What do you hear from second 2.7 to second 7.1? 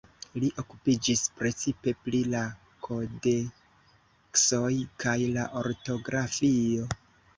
kodeksoj kaj la ortografio.